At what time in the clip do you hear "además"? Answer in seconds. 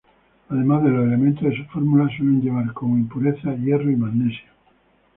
0.49-0.83